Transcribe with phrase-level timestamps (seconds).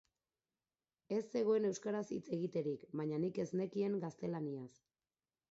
[1.17, 4.69] Ez zegoen euskaraz hitz egiterik, baina nik ez nekien gaztelaniaz.